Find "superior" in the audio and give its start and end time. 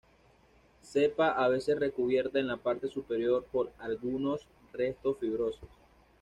2.87-3.45